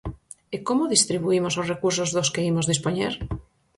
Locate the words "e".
0.55-0.57